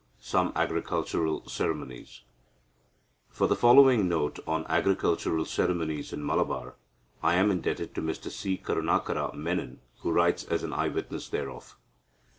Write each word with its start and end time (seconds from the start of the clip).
XI 0.19 0.25
SOME 0.29 0.51
AGRICULTURAL 0.55 1.47
CEREMONIES 1.47 2.21
For 3.29 3.45
the 3.45 3.55
following 3.55 4.09
note 4.09 4.39
on 4.47 4.65
agricultural 4.67 5.45
ceremonies 5.45 6.11
in 6.11 6.25
Malabar, 6.25 6.73
I 7.21 7.35
am 7.35 7.51
indebted 7.51 7.93
to 7.93 8.01
Mr 8.01 8.31
C. 8.31 8.57
Karunakara 8.57 9.35
Menon, 9.35 9.79
who 9.99 10.09
writes 10.11 10.43
as 10.45 10.63
an 10.63 10.73
eye 10.73 10.87
witness 10.87 11.29
thereof. 11.29 11.77